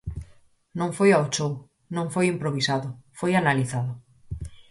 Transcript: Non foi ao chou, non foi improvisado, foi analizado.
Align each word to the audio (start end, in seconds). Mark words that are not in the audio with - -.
Non 0.79 0.89
foi 0.97 1.09
ao 1.13 1.25
chou, 1.35 1.53
non 1.95 2.07
foi 2.13 2.25
improvisado, 2.33 2.89
foi 3.19 3.31
analizado. 3.41 3.91